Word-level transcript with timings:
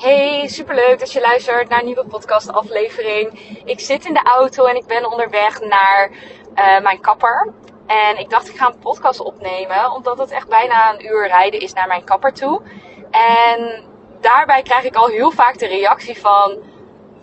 Hey, 0.00 0.48
superleuk 0.48 0.98
dat 0.98 1.12
je 1.12 1.20
luistert 1.20 1.68
naar 1.68 1.78
een 1.78 1.84
nieuwe 1.84 2.04
podcastaflevering. 2.04 3.38
Ik 3.64 3.80
zit 3.80 4.04
in 4.04 4.12
de 4.12 4.22
auto 4.22 4.64
en 4.64 4.76
ik 4.76 4.86
ben 4.86 5.10
onderweg 5.10 5.60
naar 5.60 6.10
uh, 6.10 6.80
mijn 6.80 7.00
kapper. 7.00 7.52
En 7.86 8.18
ik 8.18 8.30
dacht, 8.30 8.48
ik 8.48 8.56
ga 8.56 8.66
een 8.66 8.78
podcast 8.78 9.20
opnemen, 9.20 9.92
omdat 9.92 10.18
het 10.18 10.30
echt 10.30 10.48
bijna 10.48 10.92
een 10.92 11.06
uur 11.06 11.26
rijden 11.26 11.60
is 11.60 11.72
naar 11.72 11.86
mijn 11.86 12.04
kapper 12.04 12.32
toe. 12.32 12.62
En 13.10 13.84
daarbij 14.20 14.62
krijg 14.62 14.84
ik 14.84 14.94
al 14.94 15.06
heel 15.06 15.30
vaak 15.30 15.58
de 15.58 15.66
reactie 15.66 16.20
van: 16.20 16.58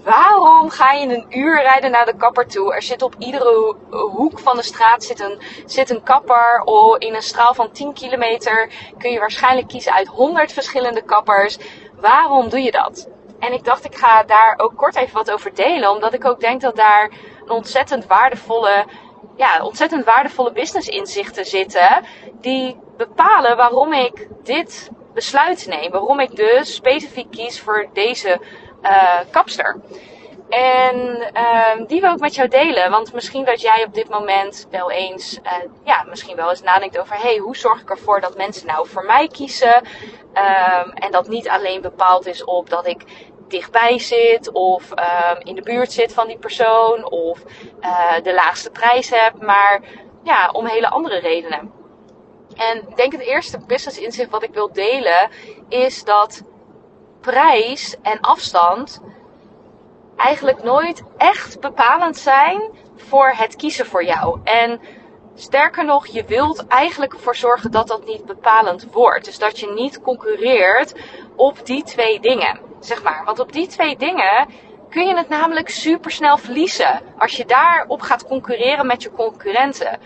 waarom 0.03 0.69
ga 0.69 0.91
je 0.91 1.07
een 1.07 1.39
uur 1.39 1.61
rijden 1.61 1.91
naar 1.91 2.05
de 2.05 2.15
kapper 2.17 2.47
toe? 2.47 2.73
Er 2.73 2.81
zit 2.81 3.01
op 3.01 3.15
iedere 3.17 3.75
hoek 3.89 4.39
van 4.39 4.55
de 4.55 4.63
straat 4.63 5.03
zit 5.03 5.19
een, 5.19 5.41
zit 5.65 5.89
een 5.89 6.03
kapper. 6.03 6.61
Oh, 6.65 6.95
in 6.99 7.15
een 7.15 7.21
straal 7.21 7.53
van 7.53 7.71
10 7.71 7.93
kilometer 7.93 8.69
kun 8.97 9.11
je 9.11 9.19
waarschijnlijk 9.19 9.67
kiezen 9.67 9.93
uit 9.93 10.07
100 10.07 10.51
verschillende 10.51 11.01
kappers. 11.01 11.57
Waarom 11.99 12.49
doe 12.49 12.61
je 12.61 12.71
dat? 12.71 13.09
En 13.39 13.53
ik 13.53 13.63
dacht, 13.63 13.85
ik 13.85 13.95
ga 13.95 14.23
daar 14.23 14.53
ook 14.57 14.75
kort 14.75 14.95
even 14.95 15.13
wat 15.13 15.31
over 15.31 15.53
delen, 15.53 15.91
omdat 15.91 16.13
ik 16.13 16.25
ook 16.25 16.39
denk 16.39 16.61
dat 16.61 16.75
daar 16.75 17.11
ontzettend 17.47 18.05
waardevolle, 18.05 18.85
ja, 19.35 19.63
ontzettend 19.63 20.05
waardevolle 20.05 20.51
business 20.51 20.87
inzichten 20.87 21.45
zitten, 21.45 22.05
die 22.41 22.77
bepalen 22.97 23.57
waarom 23.57 23.93
ik 23.93 24.27
dit 24.43 24.89
besluit 25.13 25.67
neem. 25.67 25.91
Waarom 25.91 26.19
ik 26.19 26.35
dus 26.35 26.75
specifiek 26.75 27.31
kies 27.31 27.61
voor 27.61 27.89
deze 27.93 28.39
uh, 28.83 29.19
kapster. 29.31 29.81
En 30.49 30.97
uh, 31.33 31.87
die 31.87 32.01
wil 32.01 32.13
ik 32.13 32.19
met 32.19 32.35
jou 32.35 32.47
delen. 32.47 32.91
Want 32.91 33.13
misschien 33.13 33.45
dat 33.45 33.61
jij 33.61 33.83
op 33.85 33.93
dit 33.93 34.09
moment 34.09 34.67
wel 34.71 34.91
eens, 34.91 35.39
uh, 35.43 35.51
ja, 35.83 36.05
misschien 36.09 36.35
wel 36.35 36.49
eens 36.49 36.61
nadenkt 36.61 36.99
over: 36.99 37.15
hey, 37.21 37.37
hoe 37.37 37.57
zorg 37.57 37.81
ik 37.81 37.89
ervoor 37.89 38.21
dat 38.21 38.37
mensen 38.37 38.67
nou 38.67 38.87
voor 38.87 39.05
mij 39.05 39.27
kiezen? 39.27 39.75
Um, 39.75 40.91
en 40.91 41.11
dat 41.11 41.27
niet 41.27 41.49
alleen 41.49 41.81
bepaald 41.81 42.25
is 42.25 42.43
op 42.43 42.69
dat 42.69 42.87
ik 42.87 43.03
dichtbij 43.47 43.99
zit 43.99 44.51
of 44.51 44.91
um, 44.91 45.39
in 45.39 45.55
de 45.55 45.61
buurt 45.61 45.91
zit 45.91 46.13
van 46.13 46.27
die 46.27 46.37
persoon 46.37 47.11
of 47.11 47.39
uh, 47.81 48.13
de 48.23 48.33
laagste 48.33 48.69
prijs 48.69 49.09
heb, 49.09 49.41
maar 49.41 49.81
ja, 50.23 50.49
om 50.51 50.65
hele 50.65 50.89
andere 50.89 51.19
redenen. 51.19 51.71
En 52.55 52.77
ik 52.89 52.95
denk 52.95 53.11
het 53.11 53.21
eerste 53.21 53.59
business 53.67 53.99
inzicht 53.99 54.29
wat 54.29 54.43
ik 54.43 54.53
wil 54.53 54.71
delen 54.71 55.29
is 55.69 56.03
dat 56.03 56.43
prijs 57.21 57.95
en 58.01 58.19
afstand 58.19 59.01
eigenlijk 60.17 60.63
nooit 60.63 61.03
echt 61.17 61.59
bepalend 61.59 62.17
zijn 62.17 62.61
voor 62.95 63.33
het 63.35 63.55
kiezen 63.55 63.85
voor 63.85 64.03
jou. 64.03 64.39
En 64.43 64.79
sterker 65.35 65.85
nog, 65.85 66.07
je 66.07 66.23
wilt 66.25 66.67
eigenlijk 66.67 67.13
ervoor 67.13 67.35
zorgen 67.35 67.71
dat 67.71 67.87
dat 67.87 68.05
niet 68.05 68.25
bepalend 68.25 68.91
wordt. 68.91 69.25
Dus 69.25 69.37
dat 69.37 69.59
je 69.59 69.73
niet 69.73 70.01
concurreert 70.01 70.93
op 71.35 71.65
die 71.65 71.83
twee 71.83 72.19
dingen, 72.19 72.59
zeg 72.79 73.03
maar. 73.03 73.21
Want 73.25 73.39
op 73.39 73.51
die 73.51 73.67
twee 73.67 73.97
dingen 73.97 74.47
kun 74.89 75.07
je 75.07 75.15
het 75.15 75.29
namelijk 75.29 75.69
super 75.69 76.11
snel 76.11 76.37
verliezen 76.37 77.01
als 77.17 77.37
je 77.37 77.45
daarop 77.45 78.01
gaat 78.01 78.27
concurreren 78.27 78.87
met 78.87 79.03
je 79.03 79.11
concurrenten. 79.11 79.99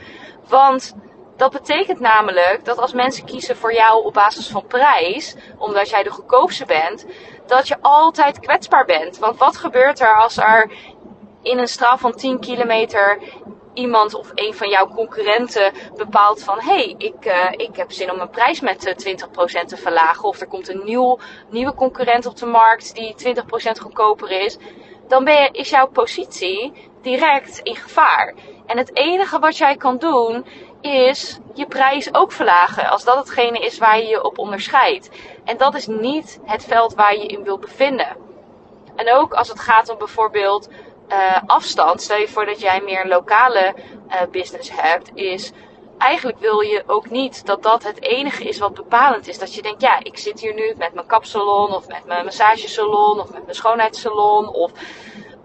Want 0.48 0.96
dat 1.42 1.52
betekent 1.52 2.00
namelijk 2.00 2.60
dat 2.64 2.78
als 2.78 2.94
mensen 2.94 3.26
kiezen 3.26 3.58
voor 3.58 3.74
jou 3.74 4.06
op 4.06 4.14
basis 4.14 4.48
van 4.48 4.68
prijs, 4.68 5.36
omdat 5.58 5.90
jij 5.90 6.04
de 6.04 6.10
goedkoopste 6.10 6.66
bent, 6.66 7.06
dat 7.46 7.68
je 7.68 7.78
altijd 7.82 8.40
kwetsbaar 8.40 8.86
bent. 8.86 9.18
Want 9.18 9.38
wat 9.38 9.58
gebeurt 9.58 10.00
er 10.00 10.16
als 10.16 10.38
er 10.38 10.72
in 11.42 11.58
een 11.58 11.68
straal 11.68 11.98
van 11.98 12.16
10 12.16 12.40
kilometer 12.40 13.20
iemand 13.74 14.14
of 14.14 14.32
een 14.36 14.54
van 14.54 14.70
jouw 14.70 14.88
concurrenten 14.88 15.74
bepaalt 15.96 16.44
van 16.44 16.60
hé, 16.60 16.74
hey, 16.74 16.96
ik, 16.98 17.26
uh, 17.26 17.52
ik 17.52 17.76
heb 17.76 17.92
zin 17.92 18.12
om 18.12 18.18
mijn 18.18 18.30
prijs 18.30 18.60
met 18.60 18.96
20% 18.98 19.54
eh, 19.54 19.62
te 19.64 19.78
verlagen. 19.78 20.24
Of 20.24 20.40
er 20.40 20.48
komt 20.48 20.70
een 20.70 20.82
nieuw, 20.84 21.20
nieuwe 21.50 21.74
concurrent 21.74 22.26
op 22.26 22.36
de 22.38 22.46
markt 22.46 22.96
die 22.96 23.16
20% 23.36 23.82
goedkoper 23.82 24.32
is. 24.32 24.58
Dan 25.08 25.24
ben 25.24 25.42
je, 25.42 25.50
is 25.52 25.70
jouw 25.70 25.88
positie 25.88 26.74
direct 27.02 27.60
in 27.60 27.76
gevaar. 27.76 28.34
En 28.66 28.78
het 28.78 28.96
enige 28.96 29.40
wat 29.40 29.58
jij 29.58 29.76
kan 29.76 29.98
doen 29.98 30.46
is 30.82 31.40
je 31.54 31.66
prijs 31.66 32.14
ook 32.14 32.32
verlagen. 32.32 32.90
Als 32.90 33.04
dat 33.04 33.18
hetgene 33.18 33.60
is 33.60 33.78
waar 33.78 33.98
je 33.98 34.08
je 34.08 34.24
op 34.24 34.38
onderscheidt. 34.38 35.10
En 35.46 35.58
dat 35.58 35.76
is 35.76 35.88
niet 35.88 36.40
het 36.46 36.66
veld 36.66 36.94
waar 36.94 37.16
je 37.16 37.26
in 37.26 37.44
wilt 37.44 37.62
bevinden. 37.62 38.18
En 38.96 39.14
ook 39.14 39.34
als 39.34 39.48
het 39.48 39.60
gaat 39.60 39.90
om 39.90 39.98
bijvoorbeeld 39.98 40.70
uh, 41.10 41.38
afstand. 41.46 42.02
Stel 42.02 42.18
je 42.18 42.28
voor 42.28 42.46
dat 42.46 42.60
jij 42.60 42.82
meer 42.82 43.02
een 43.02 43.08
lokale 43.08 43.76
uh, 44.08 44.16
business 44.32 44.72
hebt. 44.74 45.12
Is 45.14 45.52
eigenlijk 45.98 46.40
wil 46.40 46.60
je 46.60 46.84
ook 46.88 47.10
niet 47.10 47.46
dat 47.46 47.64
dat 47.64 47.84
het 47.84 48.02
enige 48.02 48.44
is 48.44 48.60
wat 48.60 48.74
bepalend 48.74 49.28
is. 49.28 49.40
Dat 49.40 49.54
je 49.54 49.62
denkt, 49.62 49.82
ja, 49.82 50.00
ik 50.04 50.18
zit 50.18 50.40
hier 50.40 50.54
nu 50.54 50.74
met 50.78 50.94
mijn 50.94 51.08
kapsalon 51.08 51.74
of 51.74 51.88
met 51.88 52.06
mijn 52.06 52.26
massagesalon 52.26 53.20
of 53.20 53.32
met 53.32 53.44
mijn 53.44 53.56
schoonheidssalon 53.56 54.48
of 54.48 54.72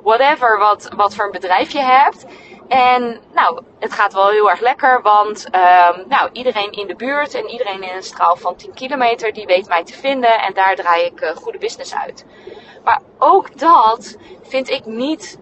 whatever 0.02 0.58
wat, 0.58 0.88
wat 0.96 1.14
voor 1.14 1.24
een 1.24 1.30
bedrijf 1.30 1.72
je 1.72 1.80
hebt. 1.80 2.26
En 2.68 3.20
nou, 3.32 3.62
het 3.78 3.92
gaat 3.92 4.12
wel 4.12 4.28
heel 4.28 4.50
erg 4.50 4.60
lekker, 4.60 5.02
want 5.02 5.46
um, 5.46 6.04
nou, 6.08 6.30
iedereen 6.32 6.72
in 6.72 6.86
de 6.86 6.94
buurt 6.94 7.34
en 7.34 7.48
iedereen 7.48 7.82
in 7.82 7.96
een 7.96 8.02
straal 8.02 8.36
van 8.36 8.56
10 8.56 8.74
kilometer, 8.74 9.32
die 9.32 9.46
weet 9.46 9.68
mij 9.68 9.84
te 9.84 9.92
vinden 9.92 10.40
en 10.40 10.54
daar 10.54 10.74
draai 10.74 11.04
ik 11.04 11.20
uh, 11.20 11.30
goede 11.30 11.58
business 11.58 11.94
uit. 11.94 12.24
Maar 12.84 13.00
ook 13.18 13.58
dat 13.58 14.16
vind 14.42 14.70
ik 14.70 14.86
niet 14.86 15.38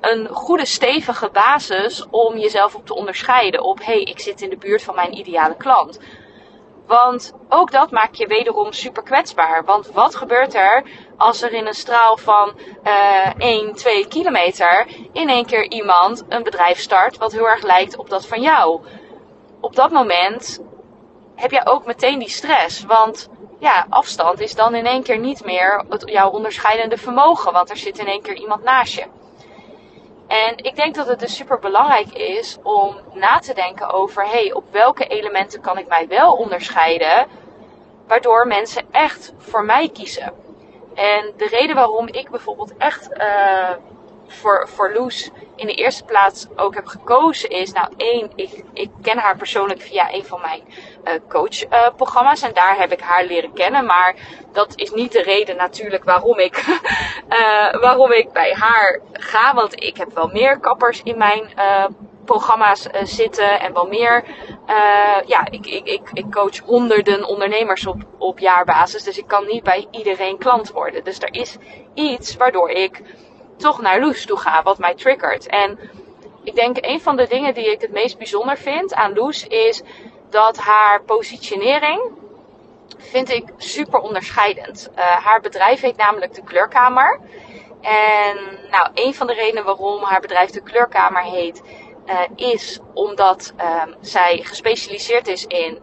een 0.00 0.28
goede 0.28 0.66
stevige 0.66 1.30
basis 1.32 2.06
om 2.10 2.38
jezelf 2.38 2.74
op 2.74 2.86
te 2.86 2.94
onderscheiden. 2.94 3.62
Op, 3.62 3.78
hé, 3.78 3.84
hey, 3.84 4.02
ik 4.02 4.20
zit 4.20 4.40
in 4.40 4.50
de 4.50 4.56
buurt 4.56 4.82
van 4.82 4.94
mijn 4.94 5.18
ideale 5.18 5.56
klant. 5.56 6.00
Want 6.86 7.32
ook 7.48 7.70
dat 7.70 7.90
maakt 7.90 8.16
je 8.16 8.26
wederom 8.26 8.72
super 8.72 9.02
kwetsbaar. 9.02 9.64
Want 9.64 9.90
wat 9.90 10.14
gebeurt 10.14 10.54
er 10.54 10.82
als 11.16 11.42
er 11.42 11.52
in 11.52 11.66
een 11.66 11.74
straal 11.74 12.16
van 12.16 12.52
uh, 12.84 13.34
1, 13.38 13.74
2 13.74 14.08
kilometer 14.08 14.86
in 15.12 15.28
één 15.28 15.46
keer 15.46 15.70
iemand 15.70 16.24
een 16.28 16.42
bedrijf 16.42 16.78
start 16.78 17.18
wat 17.18 17.32
heel 17.32 17.48
erg 17.48 17.62
lijkt 17.62 17.96
op 17.96 18.10
dat 18.10 18.26
van 18.26 18.40
jou? 18.40 18.80
Op 19.60 19.74
dat 19.74 19.90
moment 19.90 20.60
heb 21.34 21.50
je 21.50 21.66
ook 21.66 21.86
meteen 21.86 22.18
die 22.18 22.30
stress. 22.30 22.84
Want 22.84 23.28
ja, 23.58 23.86
afstand 23.88 24.40
is 24.40 24.54
dan 24.54 24.74
in 24.74 24.86
één 24.86 25.02
keer 25.02 25.18
niet 25.18 25.44
meer 25.44 25.84
jouw 26.04 26.30
onderscheidende 26.30 26.96
vermogen. 26.96 27.52
Want 27.52 27.70
er 27.70 27.76
zit 27.76 27.98
in 27.98 28.06
één 28.06 28.22
keer 28.22 28.36
iemand 28.36 28.62
naast 28.62 28.94
je. 28.94 29.04
En 30.32 30.56
ik 30.56 30.76
denk 30.76 30.94
dat 30.94 31.06
het 31.06 31.20
dus 31.20 31.36
super 31.36 31.58
belangrijk 31.58 32.12
is 32.12 32.58
om 32.62 32.96
na 33.12 33.38
te 33.38 33.54
denken 33.54 33.90
over: 33.90 34.28
hey, 34.28 34.52
op 34.52 34.64
welke 34.70 35.06
elementen 35.06 35.60
kan 35.60 35.78
ik 35.78 35.88
mij 35.88 36.08
wel 36.08 36.32
onderscheiden, 36.32 37.26
waardoor 38.06 38.46
mensen 38.46 38.82
echt 38.90 39.32
voor 39.38 39.64
mij 39.64 39.88
kiezen. 39.88 40.32
En 40.94 41.32
de 41.36 41.46
reden 41.46 41.74
waarom 41.74 42.08
ik 42.08 42.30
bijvoorbeeld 42.30 42.76
echt 42.76 43.08
uh, 43.12 43.70
voor, 44.26 44.68
voor 44.68 44.92
Loes 44.92 45.30
in 45.56 45.66
de 45.66 45.74
eerste 45.74 46.04
plaats 46.04 46.46
ook 46.56 46.74
heb 46.74 46.86
gekozen 46.86 47.50
is, 47.50 47.72
nou 47.72 47.88
één, 47.96 48.30
ik, 48.34 48.64
ik 48.72 48.90
ken 49.02 49.18
haar 49.18 49.36
persoonlijk 49.36 49.80
via 49.80 50.12
een 50.12 50.24
van 50.24 50.40
mijn 50.40 50.62
uh, 51.04 51.12
coachprogramma's 51.28 52.42
en 52.42 52.54
daar 52.54 52.78
heb 52.78 52.92
ik 52.92 53.00
haar 53.00 53.24
leren 53.24 53.52
kennen. 53.52 53.86
Maar 53.86 54.14
dat 54.52 54.72
is 54.76 54.90
niet 54.90 55.12
de 55.12 55.22
reden 55.22 55.56
natuurlijk 55.56 56.04
waarom 56.04 56.38
ik, 56.38 56.64
uh, 57.28 57.80
waarom 57.86 58.12
ik 58.12 58.32
bij 58.32 58.54
haar 58.54 59.00
want 59.54 59.82
ik 59.82 59.96
heb 59.96 60.14
wel 60.14 60.28
meer 60.28 60.60
kappers 60.60 61.02
in 61.02 61.18
mijn 61.18 61.48
programma's 62.24 62.86
zitten 63.02 63.60
en 63.60 63.72
wel 63.72 63.86
meer. 63.86 64.24
ja, 65.26 65.46
ik, 65.50 65.66
ik, 65.66 65.86
ik, 65.86 66.10
ik 66.12 66.30
coach 66.30 66.58
honderden 66.58 67.24
ondernemers 67.24 67.86
op, 67.86 68.02
op 68.18 68.38
jaarbasis, 68.38 69.02
dus 69.02 69.18
ik 69.18 69.26
kan 69.26 69.46
niet 69.46 69.62
bij 69.62 69.86
iedereen 69.90 70.38
klant 70.38 70.70
worden. 70.70 71.04
Dus 71.04 71.18
er 71.18 71.34
is 71.34 71.56
iets 71.94 72.36
waardoor 72.36 72.70
ik 72.70 73.02
toch 73.56 73.80
naar 73.80 74.00
Loes 74.00 74.26
toe 74.26 74.38
ga, 74.38 74.62
wat 74.62 74.78
mij 74.78 74.94
triggert. 74.94 75.46
En 75.46 75.78
ik 76.44 76.54
denk 76.54 76.76
een 76.80 77.00
van 77.00 77.16
de 77.16 77.26
dingen 77.26 77.54
die 77.54 77.70
ik 77.72 77.80
het 77.80 77.92
meest 77.92 78.18
bijzonder 78.18 78.56
vind 78.58 78.94
aan 78.94 79.14
Loes 79.14 79.46
is 79.46 79.82
dat 80.30 80.58
haar 80.58 81.02
positionering 81.02 82.10
vind 82.98 83.30
ik 83.30 83.44
super 83.56 84.00
onderscheidend. 84.00 84.90
Uh, 84.96 85.04
haar 85.04 85.40
bedrijf 85.40 85.80
heet 85.80 85.96
namelijk 85.96 86.34
de 86.34 86.42
Kleurkamer. 86.42 87.20
En 87.82 88.36
nou, 88.70 88.88
een 88.94 89.14
van 89.14 89.26
de 89.26 89.34
redenen 89.34 89.64
waarom 89.64 90.02
haar 90.02 90.20
bedrijf 90.20 90.50
de 90.50 90.62
Kleurkamer 90.62 91.22
heet, 91.22 91.62
uh, 92.06 92.20
is 92.36 92.78
omdat 92.94 93.52
um, 93.84 93.94
zij 94.00 94.40
gespecialiseerd 94.42 95.26
is 95.26 95.46
in 95.46 95.78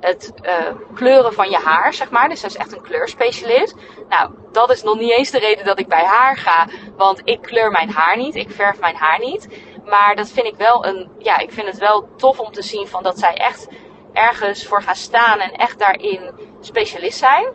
het 0.00 0.32
uh, 0.42 0.52
kleuren 0.94 1.32
van 1.32 1.50
je 1.50 1.56
haar, 1.56 1.94
zeg 1.94 2.10
maar. 2.10 2.28
Dus 2.28 2.40
zij 2.40 2.48
is 2.48 2.56
echt 2.56 2.72
een 2.72 2.82
kleurspecialist. 2.82 3.74
Nou, 4.08 4.30
dat 4.52 4.70
is 4.70 4.82
nog 4.82 4.98
niet 4.98 5.10
eens 5.10 5.30
de 5.30 5.38
reden 5.38 5.64
dat 5.64 5.78
ik 5.78 5.88
bij 5.88 6.04
haar 6.04 6.36
ga. 6.36 6.66
Want 6.96 7.20
ik 7.24 7.42
kleur 7.42 7.70
mijn 7.70 7.90
haar 7.90 8.16
niet. 8.16 8.34
Ik 8.34 8.50
verf 8.50 8.80
mijn 8.80 8.96
haar 8.96 9.18
niet. 9.18 9.48
Maar 9.84 10.16
dat 10.16 10.30
vind 10.30 10.46
ik 10.46 10.54
wel 10.56 10.86
een, 10.86 11.10
ja, 11.18 11.38
ik 11.38 11.52
vind 11.52 11.66
het 11.66 11.78
wel 11.78 12.08
tof 12.16 12.38
om 12.38 12.52
te 12.52 12.62
zien 12.62 12.86
van 12.86 13.02
dat 13.02 13.18
zij 13.18 13.34
echt 13.34 13.68
ergens 14.12 14.66
voor 14.66 14.82
gaan 14.82 14.94
staan 14.94 15.38
en 15.38 15.52
echt 15.52 15.78
daarin 15.78 16.30
specialist 16.60 17.18
zijn. 17.18 17.46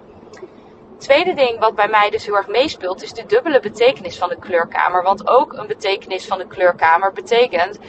Tweede 0.97 1.33
ding 1.33 1.59
wat 1.59 1.75
bij 1.75 1.87
mij 1.87 2.09
dus 2.09 2.25
heel 2.25 2.35
erg 2.35 2.47
meespeelt, 2.47 3.03
is 3.03 3.13
de 3.13 3.25
dubbele 3.25 3.59
betekenis 3.59 4.17
van 4.17 4.29
de 4.29 4.39
kleurkamer. 4.39 5.03
Want 5.03 5.27
ook 5.27 5.53
een 5.53 5.67
betekenis 5.67 6.25
van 6.25 6.37
de 6.37 6.47
kleurkamer 6.47 7.13
betekent, 7.13 7.79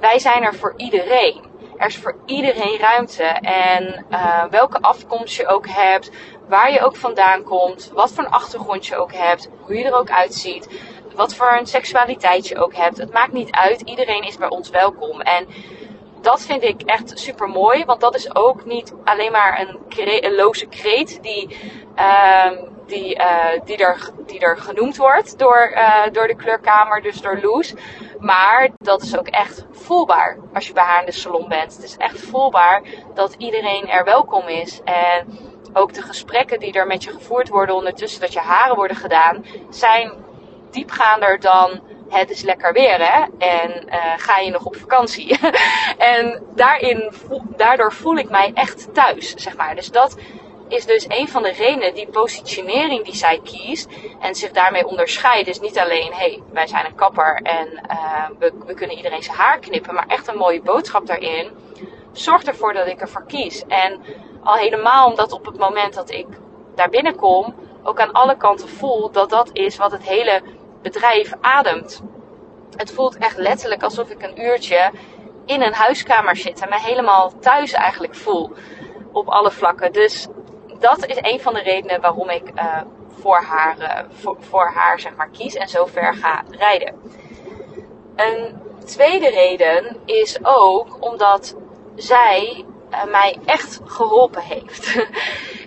wij 0.00 0.18
zijn 0.18 0.42
er 0.42 0.54
voor 0.54 0.74
iedereen 0.76 1.50
er 1.82 1.88
is 1.88 1.96
voor 1.96 2.16
iedereen 2.26 2.78
ruimte. 2.78 3.22
En 3.22 4.06
uh, 4.10 4.44
welke 4.44 4.80
afkomst 4.80 5.36
je 5.36 5.46
ook 5.46 5.66
hebt, 5.68 6.10
waar 6.48 6.72
je 6.72 6.80
ook 6.80 6.96
vandaan 6.96 7.42
komt, 7.42 7.90
wat 7.94 8.12
voor 8.12 8.24
een 8.24 8.30
achtergrond 8.30 8.86
je 8.86 8.96
ook 8.96 9.12
hebt, 9.12 9.48
hoe 9.60 9.74
je 9.74 9.84
er 9.84 9.94
ook 9.94 10.10
uitziet, 10.10 10.68
wat 11.14 11.34
voor 11.34 11.56
een 11.58 11.66
seksualiteit 11.66 12.48
je 12.48 12.58
ook 12.58 12.74
hebt. 12.74 12.98
Het 12.98 13.12
maakt 13.12 13.32
niet 13.32 13.50
uit. 13.50 13.80
Iedereen 13.80 14.22
is 14.22 14.36
bij 14.36 14.48
ons 14.48 14.70
welkom. 14.70 15.20
En 15.20 15.46
dat 16.22 16.42
vind 16.42 16.62
ik 16.62 16.82
echt 16.82 17.18
super 17.18 17.48
mooi. 17.48 17.84
Want 17.84 18.00
dat 18.00 18.14
is 18.14 18.34
ook 18.34 18.64
niet 18.64 18.94
alleen 19.04 19.32
maar 19.32 19.60
een, 19.60 20.34
loze 20.34 20.66
kreet 20.66 21.22
die, 21.22 21.56
uh, 21.96 22.50
die, 22.86 23.18
uh, 23.18 23.46
die, 23.64 23.76
er, 23.76 24.10
die 24.26 24.38
er 24.40 24.56
genoemd 24.56 24.96
wordt 24.96 25.38
door, 25.38 25.72
uh, 25.74 26.02
door 26.12 26.26
de 26.26 26.36
kleurkamer, 26.36 27.02
dus 27.02 27.20
door 27.20 27.38
Loes. 27.42 27.74
Maar 28.18 28.70
dat 28.76 29.02
is 29.02 29.18
ook 29.18 29.28
echt 29.28 29.66
voelbaar 29.70 30.38
als 30.54 30.66
je 30.66 30.72
bij 30.72 30.84
haar 30.84 31.00
in 31.00 31.06
de 31.06 31.12
salon 31.12 31.48
bent. 31.48 31.74
Het 31.74 31.84
is 31.84 31.96
echt 31.96 32.20
voelbaar 32.20 32.82
dat 33.14 33.34
iedereen 33.38 33.88
er 33.88 34.04
welkom 34.04 34.48
is. 34.48 34.80
En 34.84 35.38
ook 35.72 35.92
de 35.92 36.02
gesprekken 36.02 36.60
die 36.60 36.72
er 36.72 36.86
met 36.86 37.04
je 37.04 37.10
gevoerd 37.10 37.48
worden 37.48 37.74
ondertussen 37.74 38.20
dat 38.20 38.32
je 38.32 38.40
haren 38.40 38.76
worden 38.76 38.96
gedaan, 38.96 39.44
zijn 39.70 40.12
diepgaander 40.70 41.40
dan 41.40 41.80
het 42.18 42.30
is 42.30 42.42
lekker 42.42 42.72
weer 42.72 42.98
hè 42.98 43.24
en 43.38 43.86
uh, 43.88 43.94
ga 44.16 44.38
je 44.38 44.50
nog 44.50 44.64
op 44.64 44.76
vakantie. 44.76 45.38
en 46.14 46.42
daarin, 46.54 47.12
daardoor 47.56 47.92
voel 47.92 48.16
ik 48.16 48.30
mij 48.30 48.50
echt 48.54 48.94
thuis, 48.94 49.34
zeg 49.34 49.56
maar. 49.56 49.74
Dus 49.74 49.90
dat 49.90 50.16
is 50.68 50.86
dus 50.86 51.04
een 51.08 51.28
van 51.28 51.42
de 51.42 51.52
redenen, 51.52 51.94
die 51.94 52.08
positionering 52.08 53.04
die 53.04 53.14
zij 53.14 53.40
kiest 53.44 53.88
en 54.20 54.34
zich 54.34 54.50
daarmee 54.50 54.86
onderscheidt. 54.86 55.46
Dus 55.46 55.60
niet 55.60 55.78
alleen, 55.78 56.12
hé, 56.12 56.16
hey, 56.16 56.42
wij 56.52 56.66
zijn 56.66 56.86
een 56.86 56.94
kapper 56.94 57.40
en 57.42 57.68
uh, 57.90 58.26
we, 58.38 58.52
we 58.66 58.74
kunnen 58.74 58.96
iedereen 58.96 59.22
zijn 59.22 59.36
haar 59.36 59.58
knippen, 59.58 59.94
maar 59.94 60.06
echt 60.06 60.28
een 60.28 60.36
mooie 60.36 60.62
boodschap 60.62 61.06
daarin. 61.06 61.50
Zorgt 62.12 62.48
ervoor 62.48 62.72
dat 62.72 62.86
ik 62.86 63.00
ervoor 63.00 63.26
kies. 63.26 63.64
En 63.68 64.00
al 64.42 64.54
helemaal 64.54 65.08
omdat 65.08 65.32
op 65.32 65.46
het 65.46 65.58
moment 65.58 65.94
dat 65.94 66.10
ik 66.10 66.26
daar 66.74 66.88
binnenkom, 66.88 67.54
ook 67.82 68.00
aan 68.00 68.12
alle 68.12 68.36
kanten 68.36 68.68
voel 68.68 69.10
dat 69.10 69.30
dat 69.30 69.50
is 69.52 69.76
wat 69.76 69.92
het 69.92 70.08
hele 70.08 70.42
bedrijf 70.82 71.32
ademt. 71.40 72.02
Het 72.76 72.92
voelt 72.92 73.16
echt 73.16 73.36
letterlijk 73.36 73.82
alsof 73.82 74.10
ik 74.10 74.22
een 74.22 74.42
uurtje 74.42 74.90
in 75.46 75.62
een 75.62 75.74
huiskamer 75.74 76.36
zit 76.36 76.60
en 76.60 76.68
me 76.68 76.80
helemaal 76.80 77.32
thuis 77.38 77.72
eigenlijk 77.72 78.14
voel 78.14 78.52
op 79.12 79.28
alle 79.28 79.50
vlakken. 79.50 79.92
Dus 79.92 80.26
dat 80.78 81.06
is 81.06 81.16
een 81.20 81.40
van 81.40 81.54
de 81.54 81.62
redenen 81.62 82.00
waarom 82.00 82.30
ik 82.30 82.50
uh, 82.54 82.80
voor, 83.20 83.42
haar, 83.42 83.78
uh, 83.78 84.34
voor, 84.38 84.70
haar 84.74 85.00
zeg 85.00 85.16
maar, 85.16 85.28
kies 85.30 85.54
en 85.54 85.68
zo 85.68 85.86
ver 85.86 86.14
ga 86.14 86.42
rijden. 86.50 86.94
Een 88.16 88.60
tweede 88.84 89.30
reden 89.30 90.00
is 90.04 90.38
ook 90.42 90.96
omdat 91.00 91.56
zij 91.94 92.64
uh, 92.90 93.04
mij 93.04 93.38
echt 93.44 93.80
geholpen 93.84 94.42
heeft. 94.42 94.96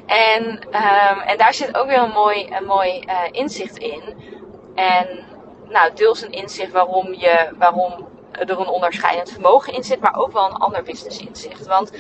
en, 0.06 0.46
um, 0.68 1.20
en 1.20 1.38
daar 1.38 1.54
zit 1.54 1.78
ook 1.78 1.88
weer 1.88 2.02
een 2.02 2.12
mooi, 2.12 2.48
een 2.50 2.66
mooi 2.66 3.04
inzicht 3.32 3.78
in. 3.78 4.16
En 4.76 5.26
nou, 5.70 5.94
deels 5.94 6.22
een 6.22 6.32
inzicht 6.32 6.72
waarom, 6.72 7.14
je, 7.14 7.50
waarom 7.58 8.08
er 8.32 8.60
een 8.60 8.68
onderscheidend 8.68 9.32
vermogen 9.32 9.74
in 9.74 9.84
zit, 9.84 10.00
maar 10.00 10.16
ook 10.16 10.32
wel 10.32 10.46
een 10.46 10.56
ander 10.56 10.84
business 10.84 11.20
inzicht. 11.20 11.66
Want 11.66 11.92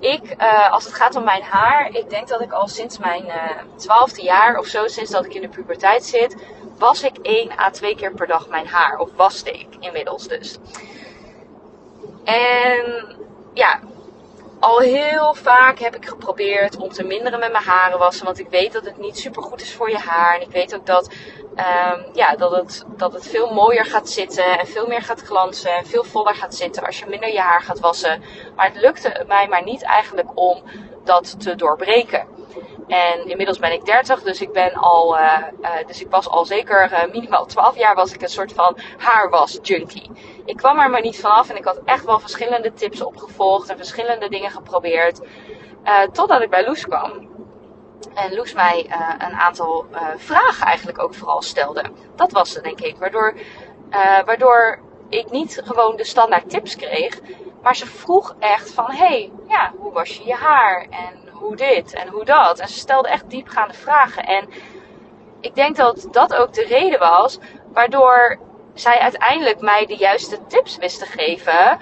ik, 0.00 0.34
uh, 0.40 0.72
als 0.72 0.84
het 0.84 0.94
gaat 0.94 1.16
om 1.16 1.24
mijn 1.24 1.42
haar, 1.42 1.88
ik 1.92 2.10
denk 2.10 2.28
dat 2.28 2.40
ik 2.40 2.52
al 2.52 2.68
sinds 2.68 2.98
mijn 2.98 3.26
uh, 3.26 3.34
twaalfde 3.76 4.22
jaar 4.22 4.58
of 4.58 4.66
zo, 4.66 4.86
sinds 4.86 5.10
dat 5.10 5.24
ik 5.24 5.34
in 5.34 5.40
de 5.40 5.48
puberteit 5.48 6.04
zit, 6.04 6.36
was 6.78 7.02
ik 7.02 7.18
één 7.22 7.58
à 7.58 7.70
twee 7.70 7.96
keer 7.96 8.12
per 8.12 8.26
dag 8.26 8.48
mijn 8.48 8.66
haar. 8.66 8.98
Of 8.98 9.08
waste 9.16 9.50
ik 9.50 9.68
inmiddels 9.80 10.28
dus. 10.28 10.58
En 12.24 13.16
ja, 13.52 13.80
al 14.64 14.78
heel 14.78 15.34
vaak 15.34 15.78
heb 15.78 15.96
ik 15.96 16.06
geprobeerd 16.08 16.76
om 16.76 16.88
te 16.88 17.04
minderen 17.04 17.38
met 17.38 17.52
mijn 17.52 17.64
haren 17.64 17.98
wassen. 17.98 18.24
Want 18.24 18.38
ik 18.38 18.48
weet 18.48 18.72
dat 18.72 18.84
het 18.84 18.98
niet 18.98 19.18
super 19.18 19.42
goed 19.42 19.60
is 19.60 19.74
voor 19.74 19.90
je 19.90 19.98
haar. 19.98 20.34
En 20.34 20.40
ik 20.40 20.50
weet 20.50 20.74
ook 20.74 20.86
dat, 20.86 21.10
um, 21.56 22.06
ja, 22.12 22.36
dat, 22.36 22.50
het, 22.50 22.84
dat 22.96 23.12
het 23.12 23.28
veel 23.28 23.52
mooier 23.52 23.84
gaat 23.84 24.10
zitten. 24.10 24.58
En 24.58 24.66
veel 24.66 24.86
meer 24.86 25.02
gaat 25.02 25.20
glanzen. 25.20 25.74
En 25.74 25.86
veel 25.86 26.04
voller 26.04 26.34
gaat 26.34 26.54
zitten 26.54 26.86
als 26.86 26.98
je 26.98 27.06
minder 27.06 27.32
je 27.32 27.40
haar 27.40 27.62
gaat 27.62 27.80
wassen. 27.80 28.22
Maar 28.56 28.66
het 28.66 28.80
lukte 28.80 29.24
mij 29.28 29.48
maar 29.48 29.64
niet 29.64 29.82
eigenlijk 29.82 30.28
om 30.34 30.62
dat 31.04 31.40
te 31.40 31.54
doorbreken. 31.54 32.26
En 32.88 33.28
inmiddels 33.28 33.58
ben 33.58 33.72
ik 33.72 33.84
30, 33.84 34.22
dus 34.22 34.40
ik 34.40 34.52
ben 34.52 34.72
al, 34.72 35.18
uh, 35.18 35.38
uh, 35.62 35.70
dus 35.86 36.00
ik 36.00 36.10
was 36.10 36.28
al 36.28 36.44
zeker 36.44 36.92
uh, 36.92 37.12
minimaal 37.12 37.46
12 37.46 37.76
jaar 37.76 37.94
was 37.94 38.12
ik 38.12 38.22
een 38.22 38.28
soort 38.28 38.52
van 38.52 38.78
haarwas 38.98 39.58
junkie. 39.62 40.10
Ik 40.44 40.56
kwam 40.56 40.78
er 40.78 40.90
maar 40.90 41.00
niet 41.00 41.20
vanaf 41.20 41.50
en 41.50 41.56
ik 41.56 41.64
had 41.64 41.80
echt 41.84 42.04
wel 42.04 42.18
verschillende 42.18 42.72
tips 42.72 43.02
opgevolgd 43.02 43.68
en 43.68 43.76
verschillende 43.76 44.28
dingen 44.28 44.50
geprobeerd. 44.50 45.20
totdat 46.12 46.42
ik 46.42 46.50
bij 46.50 46.64
Loes 46.64 46.86
kwam. 46.86 47.32
En 48.14 48.34
Loes 48.34 48.54
mij 48.54 48.86
een 49.18 49.34
aantal 49.34 49.86
vragen 50.16 50.66
eigenlijk 50.66 51.02
ook 51.02 51.14
vooral 51.14 51.42
stelde. 51.42 51.84
Dat 52.14 52.32
was 52.32 52.54
het 52.54 52.64
denk 52.64 52.80
ik, 52.80 52.96
waardoor, 52.96 53.34
waardoor 54.24 54.78
ik 55.08 55.30
niet 55.30 55.60
gewoon 55.64 55.96
de 55.96 56.04
standaard 56.04 56.50
tips 56.50 56.76
kreeg. 56.76 57.20
Maar 57.62 57.76
ze 57.76 57.86
vroeg 57.86 58.34
echt 58.38 58.72
van, 58.72 58.90
hey, 58.90 59.32
ja, 59.48 59.72
hoe 59.78 59.92
was 59.92 60.16
je 60.16 60.24
je 60.24 60.34
haar? 60.34 60.86
En 60.90 61.28
hoe 61.32 61.56
dit 61.56 61.94
en 61.94 62.08
hoe 62.08 62.24
dat. 62.24 62.58
En 62.58 62.68
ze 62.68 62.78
stelde 62.78 63.08
echt 63.08 63.30
diepgaande 63.30 63.74
vragen. 63.74 64.24
En 64.24 64.48
ik 65.40 65.54
denk 65.54 65.76
dat 65.76 66.08
dat 66.10 66.34
ook 66.34 66.52
de 66.52 66.64
reden 66.64 66.98
was 66.98 67.38
waardoor 67.72 68.38
zij 68.74 68.98
uiteindelijk 68.98 69.60
mij 69.60 69.86
de 69.86 69.96
juiste 69.96 70.38
tips 70.46 70.76
wist 70.76 70.98
te 70.98 71.06
geven. 71.06 71.78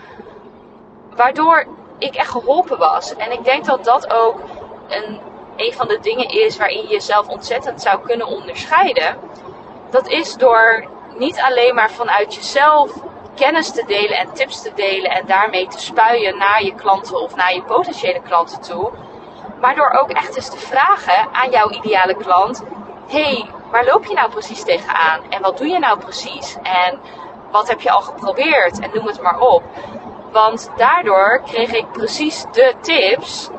Waardoor 1.16 1.66
ik 1.98 2.14
echt 2.14 2.30
geholpen 2.30 2.78
was. 2.78 3.16
En 3.16 3.32
ik 3.32 3.44
denk 3.44 3.64
dat 3.64 3.84
dat 3.84 4.12
ook 4.12 4.40
een, 4.88 5.20
een 5.56 5.72
van 5.72 5.88
de 5.88 5.98
dingen 6.00 6.28
is 6.28 6.56
waarin 6.56 6.82
je 6.82 6.88
jezelf 6.88 7.28
ontzettend 7.28 7.82
zou 7.82 8.00
kunnen 8.00 8.26
onderscheiden. 8.26 9.16
Dat 9.90 10.08
is 10.08 10.34
door 10.34 10.84
niet 11.18 11.40
alleen 11.40 11.74
maar 11.74 11.90
vanuit 11.90 12.34
jezelf 12.34 12.92
kennis 13.34 13.70
te 13.70 13.84
delen 13.86 14.18
en 14.18 14.32
tips 14.32 14.62
te 14.62 14.72
delen 14.74 15.10
en 15.10 15.26
daarmee 15.26 15.66
te 15.68 15.80
spuien 15.80 16.38
naar 16.38 16.62
je 16.62 16.74
klanten 16.74 17.20
of 17.20 17.36
naar 17.36 17.54
je 17.54 17.62
potentiële 17.62 18.22
klanten 18.22 18.60
toe. 18.60 18.90
Maar 19.60 19.74
door 19.74 19.90
ook 19.90 20.10
echt 20.10 20.36
eens 20.36 20.50
te 20.50 20.58
vragen 20.58 21.28
aan 21.32 21.50
jouw 21.50 21.70
ideale 21.70 22.16
klant: 22.16 22.62
hey, 23.08 23.46
waar 23.72 23.84
loop 23.84 24.04
je 24.04 24.14
nou 24.14 24.30
precies 24.30 24.64
tegenaan? 24.64 25.20
En 25.30 25.42
wat 25.42 25.58
doe 25.58 25.66
je 25.66 25.78
nou 25.78 25.98
precies? 25.98 26.56
En 26.62 27.00
wat 27.50 27.68
heb 27.68 27.80
je 27.80 27.90
al 27.90 28.00
geprobeerd? 28.00 28.78
En 28.78 28.90
noem 28.94 29.06
het 29.06 29.22
maar 29.22 29.38
op. 29.38 29.62
Want 30.32 30.70
daardoor 30.76 31.42
kreeg 31.44 31.72
ik 31.72 31.92
precies 31.92 32.44
de 32.52 32.74
tips 32.80 33.50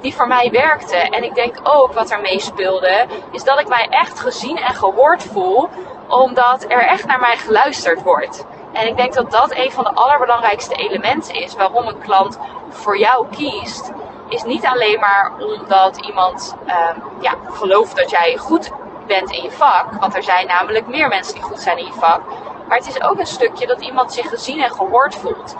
die 0.00 0.14
voor 0.14 0.26
mij 0.28 0.50
werkten. 0.50 1.10
En 1.10 1.24
ik 1.24 1.34
denk 1.34 1.56
ook 1.62 1.92
wat 1.92 2.10
er 2.10 2.20
mee 2.20 2.40
speelde, 2.40 3.06
is 3.30 3.44
dat 3.44 3.60
ik 3.60 3.68
mij 3.68 3.86
echt 3.88 4.20
gezien 4.20 4.56
en 4.56 4.74
gehoord 4.74 5.22
voel, 5.22 5.68
omdat 6.08 6.64
er 6.68 6.82
echt 6.82 7.06
naar 7.06 7.20
mij 7.20 7.36
geluisterd 7.36 8.02
wordt. 8.02 8.44
En 8.72 8.86
ik 8.86 8.96
denk 8.96 9.14
dat 9.14 9.30
dat 9.30 9.54
een 9.54 9.72
van 9.72 9.84
de 9.84 9.92
allerbelangrijkste 9.92 10.74
elementen 10.74 11.34
is 11.34 11.54
waarom 11.54 11.86
een 11.86 11.98
klant 11.98 12.38
voor 12.68 12.98
jou 12.98 13.26
kiest 13.30 13.92
is 14.30 14.44
niet 14.44 14.66
alleen 14.66 15.00
maar 15.00 15.32
omdat 15.38 15.96
iemand 15.96 16.56
uh, 16.66 16.88
ja, 17.20 17.34
gelooft 17.50 17.96
dat 17.96 18.10
jij 18.10 18.36
goed 18.36 18.70
bent 19.06 19.30
in 19.30 19.42
je 19.42 19.50
vak. 19.50 19.92
Want 20.00 20.16
er 20.16 20.22
zijn 20.22 20.46
namelijk 20.46 20.86
meer 20.86 21.08
mensen 21.08 21.34
die 21.34 21.42
goed 21.42 21.60
zijn 21.60 21.78
in 21.78 21.86
je 21.86 21.92
vak. 21.92 22.20
Maar 22.68 22.78
het 22.78 22.88
is 22.88 23.02
ook 23.02 23.18
een 23.18 23.26
stukje 23.26 23.66
dat 23.66 23.80
iemand 23.80 24.12
zich 24.12 24.28
gezien 24.28 24.62
en 24.62 24.70
gehoord 24.70 25.14
voelt. 25.14 25.56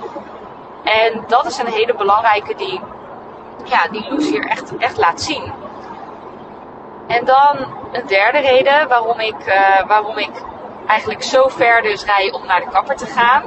En 0.85 1.25
dat 1.26 1.47
is 1.47 1.59
een 1.59 1.66
hele 1.66 1.94
belangrijke 1.94 2.54
die, 2.54 2.80
ja, 3.64 3.88
die 3.88 4.11
Loes 4.11 4.28
hier 4.28 4.47
echt, 4.47 4.76
echt 4.76 4.97
laat 4.97 5.20
zien. 5.20 5.52
En 7.06 7.25
dan 7.25 7.56
een 7.92 8.06
derde 8.06 8.38
reden 8.38 8.88
waarom 8.88 9.20
ik, 9.20 9.47
uh, 9.47 9.87
waarom 9.87 10.18
ik 10.18 10.30
eigenlijk 10.87 11.23
zo 11.23 11.49
ver 11.49 11.82
dus 11.82 12.04
rij 12.04 12.32
om 12.32 12.47
naar 12.47 12.61
de 12.61 12.70
kapper 12.70 12.97
te 12.97 13.06
gaan. 13.06 13.42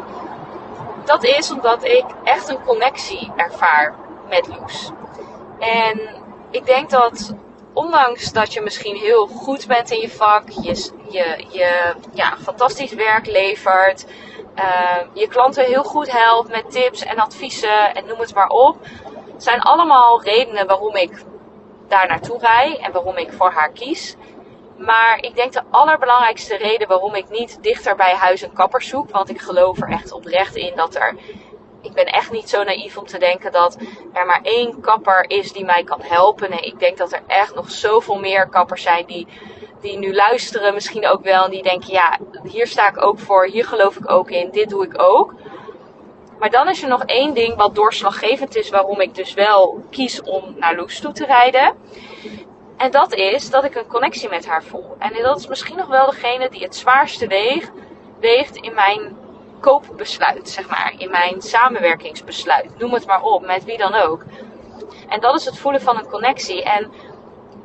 Dat 1.04 1.24
is 1.24 1.52
omdat 1.52 1.84
ik 1.84 2.06
echt 2.24 2.50
een 2.50 2.64
connectie 2.64 3.32
ervaar 3.36 3.96
met 4.30 4.48
Loes. 4.48 4.92
En 5.60 6.00
ik 6.50 6.66
denk 6.66 6.90
dat 6.90 7.34
ondanks 7.74 8.32
dat 8.32 8.54
je 8.54 8.62
misschien 8.62 8.96
heel 8.96 9.28
goed 9.28 9.68
bent 9.68 9.92
in 9.92 10.00
je 10.00 10.10
vak, 10.10 10.50
je, 10.50 10.92
je, 11.10 11.46
je 11.50 11.94
ja, 12.14 12.38
fantastisch 12.38 12.94
werk 12.94 13.26
levert, 13.26 14.06
uh, 14.56 14.98
je 15.14 15.28
klanten 15.28 15.66
heel 15.66 15.84
goed 15.84 16.12
helpt 16.12 16.50
met 16.50 16.72
tips 16.72 17.04
en 17.04 17.20
adviezen 17.20 17.96
en 17.96 18.06
noem 18.06 18.20
het 18.20 18.34
maar 18.34 18.50
op, 18.50 18.78
zijn 19.38 19.62
allemaal 19.62 20.24
redenen 20.24 20.68
waarom 20.68 20.96
ik 20.96 21.24
daar 21.88 22.08
naartoe 22.08 22.40
rij 22.40 22.78
en 22.82 22.92
waarom 22.92 23.18
ik 23.18 23.34
voor 23.34 23.52
haar 23.52 23.72
kies. 23.72 24.16
Maar 24.78 25.18
ik 25.20 25.36
denk 25.36 25.54
de 25.54 25.62
allerbelangrijkste 25.70 26.58
reden 26.58 26.88
waarom 26.88 27.16
ik 27.16 27.30
niet 27.30 27.58
dichter 27.62 27.96
bij 27.96 28.14
huis 28.14 28.42
een 28.42 28.54
kapper 28.54 28.82
zoek, 28.82 29.10
want 29.10 29.30
ik 29.30 29.42
geloof 29.42 29.82
er 29.82 29.90
echt 29.90 30.12
oprecht 30.12 30.56
in 30.56 30.76
dat 30.76 30.96
er 30.96 31.16
ik 31.84 31.94
ben 31.94 32.06
echt 32.06 32.32
niet 32.32 32.50
zo 32.50 32.64
naïef 32.64 32.98
om 32.98 33.06
te 33.06 33.18
denken 33.18 33.52
dat 33.52 33.78
er 34.14 34.26
maar 34.26 34.42
één 34.44 34.80
kapper 34.82 35.30
is 35.30 35.52
die 35.52 35.66
mij 35.66 35.84
kan 35.84 36.02
helpen. 36.02 36.50
Nee, 36.50 36.60
ik 36.60 36.80
denk 36.80 36.98
dat 36.98 37.12
er 37.12 37.22
echt 37.28 37.56
nog 37.56 37.72
zoveel 37.72 38.20
meer 38.20 38.48
kappers 38.48 38.82
zijn 38.82 39.06
die, 39.06 39.28
die 39.82 39.98
nu 39.98 40.14
luisteren, 40.14 40.74
misschien 40.74 41.08
ook 41.08 41.24
wel. 41.24 41.44
En 41.46 41.52
die 41.52 41.64
denken, 41.64 41.92
ja, 41.92 42.18
hier 42.44 42.68
sta 42.68 42.90
ik 42.90 43.06
ook 43.06 43.20
voor, 43.20 43.46
hier 43.46 43.66
geloof 43.66 43.96
ik 43.96 44.12
ook 44.12 44.30
in, 44.30 44.50
dit 44.52 44.70
doe 44.70 44.86
ik 44.86 45.02
ook. 45.02 45.34
Maar 46.40 46.50
dan 46.50 46.70
is 46.70 46.82
er 46.82 46.90
nog 46.90 47.04
één 47.04 47.34
ding 47.34 47.56
wat 47.56 47.76
doorslaggevend 47.76 48.56
is 48.56 48.70
waarom 48.70 49.02
ik 49.02 49.16
dus 49.16 49.34
wel 49.34 49.84
kies 49.90 50.22
om 50.22 50.56
naar 50.58 50.76
Loes 50.76 51.00
toe 51.00 51.12
te 51.12 51.26
rijden. 51.26 51.76
En 52.78 52.92
dat 52.92 53.14
is 53.14 53.50
dat 53.50 53.64
ik 53.64 53.76
een 53.76 53.88
connectie 53.88 54.30
met 54.30 54.46
haar 54.46 54.64
voel. 54.64 54.96
En 55.00 55.14
dat 55.22 55.40
is 55.40 55.48
misschien 55.48 55.78
nog 55.78 55.88
wel 55.88 56.06
degene 56.06 56.50
die 56.50 56.64
het 56.64 56.76
zwaarste 56.76 57.28
weegt, 57.28 57.72
weegt 58.20 58.56
in 58.56 58.74
mijn 58.74 59.18
koopbesluit, 59.64 60.50
zeg 60.50 60.70
maar. 60.70 60.94
In 60.98 61.12
mijn 61.12 61.42
samenwerkingsbesluit. 61.42 62.78
Noem 62.78 62.94
het 62.94 63.06
maar 63.06 63.22
op, 63.22 63.46
met 63.46 63.64
wie 63.64 63.78
dan 63.78 63.94
ook. 63.94 64.24
En 65.10 65.20
dat 65.20 65.36
is 65.36 65.46
het 65.46 65.58
voelen 65.58 65.82
van 65.82 65.98
een 65.98 66.10
connectie. 66.10 66.64
En 66.64 66.92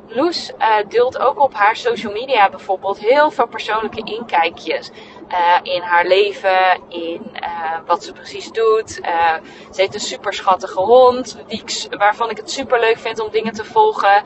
Loes 0.07 0.51
uh, 0.59 0.75
deelt 0.87 1.19
ook 1.19 1.39
op 1.39 1.53
haar 1.53 1.75
social 1.75 2.13
media 2.13 2.49
bijvoorbeeld 2.49 2.99
heel 2.99 3.31
veel 3.31 3.47
persoonlijke 3.47 4.03
inkijkjes. 4.03 4.91
Uh, 5.29 5.59
in 5.63 5.81
haar 5.81 6.05
leven, 6.05 6.81
in 6.87 7.31
uh, 7.33 7.79
wat 7.85 8.03
ze 8.03 8.13
precies 8.13 8.51
doet. 8.51 8.89
ze 8.89 9.81
heeft 9.81 9.93
een 9.93 9.99
super 9.99 10.33
schattige 10.33 10.79
hond, 10.79 11.37
waarvan 11.89 12.29
ik 12.29 12.37
het 12.37 12.51
super 12.51 12.79
leuk 12.79 12.97
vind 12.97 13.19
om 13.19 13.31
dingen 13.31 13.53
te 13.53 13.65
volgen. 13.65 14.23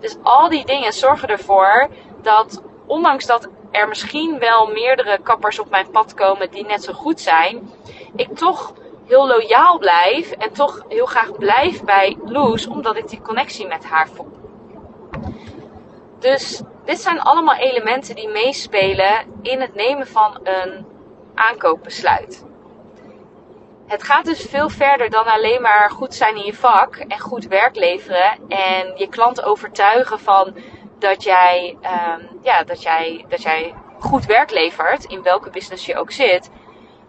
Dus 0.00 0.16
al 0.22 0.48
die 0.48 0.64
dingen 0.64 0.92
zorgen 0.92 1.28
ervoor 1.28 1.88
dat, 2.22 2.62
ondanks 2.86 3.26
dat 3.26 3.48
er 3.70 3.88
misschien 3.88 4.38
wel 4.38 4.66
meerdere 4.66 5.18
kappers 5.22 5.58
op 5.58 5.70
mijn 5.70 5.90
pad 5.90 6.14
komen 6.14 6.50
die 6.50 6.66
net 6.66 6.82
zo 6.82 6.92
goed 6.92 7.20
zijn, 7.20 7.70
ik 8.16 8.36
toch 8.36 8.72
heel 9.06 9.26
loyaal 9.26 9.78
blijf 9.78 10.30
en 10.30 10.52
toch 10.52 10.84
heel 10.88 11.06
graag 11.06 11.32
blijf 11.32 11.84
bij 11.84 12.16
Loes, 12.24 12.66
omdat 12.66 12.96
ik 12.96 13.08
die 13.08 13.22
connectie 13.22 13.66
met 13.66 13.84
haar 13.84 14.08
voel. 14.08 14.38
Dus 16.18 16.62
dit 16.84 17.00
zijn 17.00 17.20
allemaal 17.20 17.54
elementen 17.54 18.14
die 18.14 18.28
meespelen 18.28 19.14
in 19.42 19.60
het 19.60 19.74
nemen 19.74 20.06
van 20.06 20.40
een 20.42 20.86
aankoopbesluit. 21.34 22.44
Het 23.86 24.02
gaat 24.02 24.24
dus 24.24 24.42
veel 24.42 24.68
verder 24.68 25.10
dan 25.10 25.24
alleen 25.24 25.62
maar 25.62 25.90
goed 25.90 26.14
zijn 26.14 26.36
in 26.36 26.44
je 26.44 26.54
vak 26.54 26.96
en 26.96 27.18
goed 27.18 27.46
werk 27.46 27.76
leveren 27.76 28.38
en 28.48 28.92
je 28.96 29.08
klant 29.08 29.42
overtuigen 29.42 30.20
van 30.20 30.54
dat 31.00 31.22
jij, 31.22 31.78
um, 31.82 32.38
ja, 32.42 32.64
dat 32.64 32.82
jij, 32.82 33.24
dat 33.28 33.42
jij 33.42 33.74
goed 33.98 34.26
werk 34.26 34.50
levert, 34.50 35.04
in 35.04 35.22
welke 35.22 35.50
business 35.50 35.86
je 35.86 35.96
ook 35.96 36.10
zit. 36.10 36.50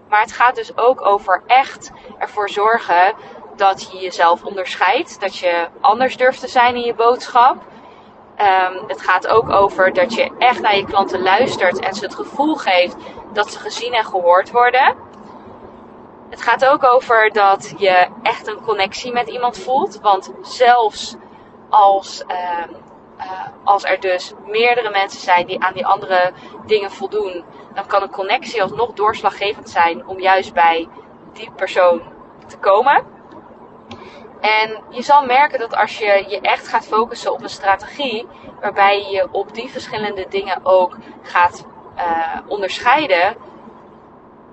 Maar 0.10 0.21
het 0.21 0.31
gaat 0.31 0.55
dus 0.55 0.77
ook 0.77 1.05
over 1.05 1.43
echt 1.48 1.91
ervoor 2.17 2.50
zorgen 2.50 3.13
dat 3.55 3.91
je 3.91 3.98
jezelf 3.98 4.43
onderscheidt, 4.43 5.19
dat 5.19 5.38
je 5.38 5.67
anders 5.81 6.17
durft 6.17 6.39
te 6.39 6.48
zijn 6.48 6.75
in 6.75 6.81
je 6.81 6.93
boodschap. 6.93 7.55
Um, 7.55 8.88
het 8.88 9.01
gaat 9.01 9.27
ook 9.27 9.50
over 9.50 9.93
dat 9.93 10.13
je 10.13 10.31
echt 10.38 10.62
naar 10.62 10.75
je 10.75 10.86
klanten 10.86 11.21
luistert 11.21 11.79
en 11.79 11.93
ze 11.93 12.05
het 12.05 12.15
gevoel 12.15 12.55
geeft 12.55 12.95
dat 13.33 13.51
ze 13.51 13.60
gezien 13.60 13.93
en 13.93 14.05
gehoord 14.05 14.51
worden. 14.51 14.95
Het 16.29 16.41
gaat 16.41 16.65
ook 16.65 16.83
over 16.83 17.31
dat 17.31 17.74
je 17.77 18.07
echt 18.21 18.48
een 18.48 18.62
connectie 18.62 19.12
met 19.12 19.29
iemand 19.29 19.57
voelt. 19.57 20.00
Want 20.00 20.31
zelfs 20.41 21.15
als, 21.69 22.24
uh, 22.27 22.77
uh, 23.22 23.42
als 23.63 23.84
er 23.84 24.00
dus 24.00 24.34
meerdere 24.46 24.90
mensen 24.90 25.22
zijn 25.22 25.46
die 25.46 25.63
aan 25.63 25.74
die 25.74 25.86
andere 25.86 26.34
dingen 26.66 26.92
voldoen, 26.92 27.44
dan 27.74 27.88
kan 27.88 28.01
een 28.01 28.12
connectie 28.12 28.62
alsnog 28.62 28.94
doorslaggevend 28.94 29.70
zijn 29.70 30.08
om 30.08 30.20
juist 30.20 30.54
bij 30.54 30.88
die 31.34 31.51
persoon 31.51 32.01
te 32.48 32.58
komen. 32.58 33.04
En 34.42 34.84
je 34.90 35.01
zal 35.01 35.25
merken 35.25 35.60
dat 35.60 35.75
als 35.75 35.98
je 35.98 36.25
je 36.28 36.40
echt 36.42 36.68
gaat 36.68 36.88
focussen 36.88 37.34
op 37.34 37.42
een 37.42 37.50
strategie, 37.50 38.28
waarbij 38.62 39.10
je 39.12 39.28
op 39.32 39.54
die 39.54 39.70
verschillende 39.70 40.25
dingen 40.30 40.60
ook 40.63 40.98
gaat 41.22 41.66
uh, 41.98 42.38
onderscheiden, 42.48 43.36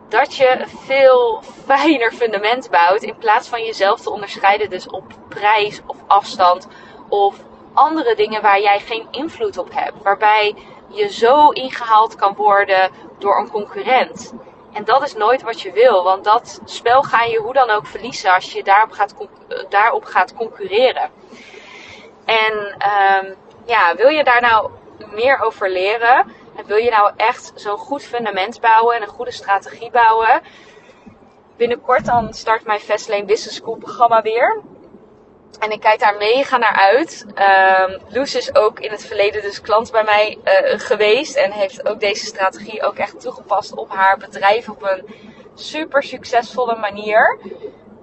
dat 0.09 0.37
je 0.37 0.49
een 0.49 0.69
veel 0.69 1.43
fijner 1.65 2.13
fundament 2.13 2.71
bouwt 2.71 3.03
in 3.03 3.17
plaats 3.19 3.49
van 3.49 3.65
jezelf 3.65 4.01
te 4.01 4.11
onderscheiden, 4.11 4.71
dus 4.71 4.89
op 4.89 5.05
prijs 5.29 5.81
of 5.87 5.97
afstand 6.07 6.69
of 7.09 7.37
andere 7.73 8.15
dingen 8.15 8.43
waar 8.43 8.61
jij 8.61 8.81
geen 8.81 9.09
invloed 9.11 9.59
op 9.59 9.69
hebt, 9.73 10.03
waarbij 10.03 10.55
je 10.89 11.13
zo 11.13 11.49
ingehaald 11.49 12.15
kan 12.15 12.35
worden 12.35 12.91
door 13.19 13.39
een 13.39 13.51
concurrent. 13.51 14.33
En 14.73 14.85
dat 14.85 15.03
is 15.03 15.15
nooit 15.15 15.43
wat 15.43 15.61
je 15.61 15.73
wil, 15.73 16.05
want 16.05 16.25
dat 16.25 16.61
spel 16.65 17.03
ga 17.03 17.23
je 17.23 17.39
hoe 17.39 17.53
dan 17.53 17.71
ook 17.71 17.87
verliezen 17.87 18.35
als 18.35 18.53
je 18.53 18.65
daarop 18.65 18.91
gaat, 18.91 19.15
daarop 19.69 20.05
gaat 20.05 20.35
concurreren. 20.35 21.11
En 22.25 22.55
um, 23.25 23.35
ja, 23.67 23.95
wil 23.97 24.09
je 24.09 24.25
daar 24.25 24.41
nou 24.41 24.71
meer 25.13 25.41
over 25.41 25.71
leren? 25.71 26.33
En 26.57 26.67
wil 26.67 26.77
je 26.77 26.91
nou 26.91 27.13
echt 27.17 27.53
zo'n 27.55 27.79
goed 27.79 28.03
fundament 28.03 28.61
bouwen 28.61 28.97
en 28.97 29.03
een 29.03 29.09
goede 29.09 29.33
strategie 29.33 29.91
bouwen? 29.91 30.43
Binnenkort 31.57 32.05
dan 32.05 32.35
start 32.35 32.65
mijn 32.65 32.81
Fastlane 32.81 33.25
Business 33.25 33.57
School 33.57 33.77
programma 33.77 34.23
weer. 34.23 34.63
En 35.59 35.71
ik 35.71 35.81
kijk 35.81 36.01
daar 36.01 36.17
mega 36.17 36.57
naar 36.57 36.77
uit. 36.77 37.27
Um, 37.29 38.01
Loes 38.09 38.35
is 38.35 38.55
ook 38.55 38.81
in 38.81 38.91
het 38.91 39.07
verleden 39.07 39.43
dus 39.43 39.61
klant 39.61 39.91
bij 39.91 40.05
mij 40.05 40.39
uh, 40.45 40.81
geweest. 40.81 41.37
En 41.37 41.53
heeft 41.53 41.89
ook 41.89 42.01
deze 42.01 42.27
strategie 42.27 42.83
ook 42.83 42.97
echt 42.97 43.21
toegepast 43.21 43.75
op 43.75 43.91
haar 43.91 44.19
bedrijf 44.19 44.69
op 44.69 44.83
een 44.83 45.05
super 45.55 46.03
succesvolle 46.03 46.77
manier. 46.77 47.39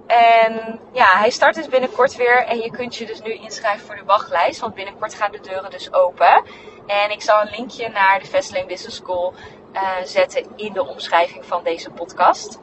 En 0.06 0.80
ja, 0.92 1.18
hij 1.18 1.30
start 1.30 1.54
dus 1.54 1.68
binnenkort 1.68 2.16
weer. 2.16 2.44
En 2.44 2.58
je 2.58 2.70
kunt 2.70 2.96
je 2.96 3.06
dus 3.06 3.22
nu 3.22 3.32
inschrijven 3.32 3.86
voor 3.86 3.96
de 3.96 4.04
wachtlijst. 4.04 4.60
Want 4.60 4.74
binnenkort 4.74 5.14
gaan 5.14 5.32
de 5.32 5.40
deuren 5.40 5.70
dus 5.70 5.92
open. 5.92 6.44
En 6.86 7.10
ik 7.10 7.22
zal 7.22 7.40
een 7.40 7.50
linkje 7.56 7.88
naar 7.88 8.20
de 8.20 8.26
Vestlane 8.26 8.66
Business 8.66 8.96
School 8.96 9.34
uh, 9.72 9.80
zetten 10.04 10.46
in 10.56 10.72
de 10.72 10.86
omschrijving 10.86 11.44
van 11.44 11.64
deze 11.64 11.90
podcast. 11.90 12.58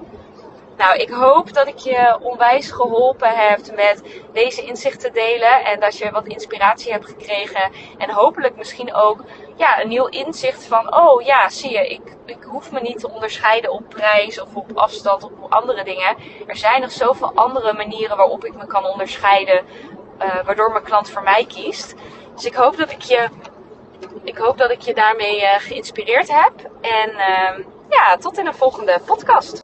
Nou, 0.78 0.96
ik 0.98 1.10
hoop 1.10 1.54
dat 1.54 1.68
ik 1.68 1.78
je 1.78 2.18
onwijs 2.22 2.72
geholpen 2.72 3.30
heb 3.30 3.60
met 3.76 4.04
deze 4.34 4.62
inzichten 4.62 5.14
delen. 5.14 5.66
En 5.66 5.80
dat 5.80 5.98
je 5.98 6.12
wat 6.12 6.28
inspiratie 6.28 6.92
hebt 6.92 7.06
gekregen. 7.06 7.72
En 7.98 8.10
hopelijk 8.10 8.56
misschien 8.56 8.94
ook 8.94 9.24
ja, 9.56 9.82
een 9.82 9.88
nieuw 9.88 10.08
inzicht 10.08 10.66
van: 10.66 10.96
oh 10.96 11.22
ja, 11.22 11.50
zie 11.50 11.72
je, 11.72 11.88
ik, 11.88 12.16
ik 12.26 12.44
hoef 12.44 12.72
me 12.72 12.80
niet 12.80 13.00
te 13.00 13.10
onderscheiden 13.10 13.72
op 13.72 13.90
prijs 13.90 14.42
of 14.42 14.56
op 14.56 14.78
afstand 14.78 15.24
of 15.24 15.32
op 15.40 15.54
andere 15.54 15.84
dingen. 15.84 16.16
Er 16.48 16.58
zijn 16.58 16.82
nog 16.82 16.92
zoveel 16.92 17.32
andere 17.36 17.74
manieren 17.74 18.18
waarop 18.18 18.46
ik 18.46 18.56
me 18.56 18.68
kan 18.68 18.86
onderscheiden. 18.86 19.66
Uh, 20.22 20.46
waardoor 20.46 20.72
mijn 20.72 20.84
klant 20.84 21.10
voor 21.10 21.24
mij 21.24 21.46
kiest. 21.46 21.96
Dus 22.36 22.46
ik 22.46 22.54
hoop 22.54 22.78
dat 22.78 22.92
ik 22.92 23.02
je, 23.02 23.30
ik 24.24 24.38
hoop 24.38 24.58
dat 24.58 24.72
ik 24.72 24.82
je 24.82 24.94
daarmee 24.94 25.42
uh, 25.42 25.50
geïnspireerd 25.58 26.32
heb. 26.32 26.54
En 26.82 27.10
uh, 27.10 27.66
ja, 27.90 28.18
tot 28.18 28.38
in 28.38 28.48
een 28.48 28.56
volgende 28.56 29.00
podcast. 29.06 29.62